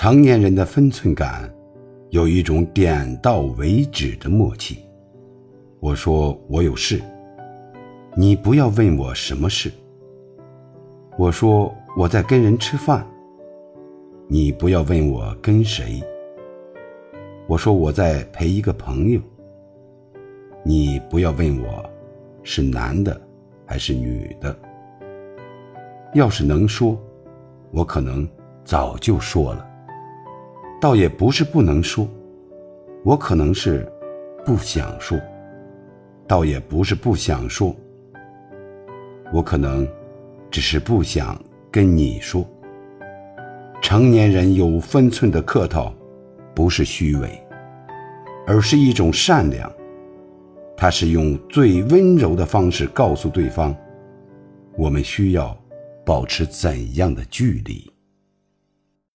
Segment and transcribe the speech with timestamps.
[0.00, 1.52] 成年人的分寸感，
[2.10, 4.78] 有一种点到为止的默契。
[5.80, 7.02] 我说我有事，
[8.14, 9.72] 你不要问我什么事。
[11.16, 13.04] 我说我在跟人吃饭，
[14.28, 16.00] 你不要问我跟谁。
[17.48, 19.20] 我说我在陪一个朋友，
[20.62, 21.84] 你不要问我
[22.44, 23.20] 是男的
[23.66, 24.56] 还是女的。
[26.14, 26.96] 要是能说，
[27.72, 28.28] 我可能
[28.62, 29.64] 早就说了。
[30.80, 32.08] 倒也不是不能说，
[33.04, 33.90] 我可能是
[34.44, 35.18] 不想说；
[36.26, 37.74] 倒也不是不想说，
[39.32, 39.86] 我可能
[40.50, 41.40] 只是不想
[41.70, 42.48] 跟你说。
[43.82, 45.92] 成年人有分寸的客套，
[46.54, 47.28] 不是虚伪，
[48.46, 49.72] 而是一种善良。
[50.76, 53.74] 他是用最温柔的方式告诉对方，
[54.76, 55.56] 我们需要
[56.04, 57.90] 保持怎样的距离。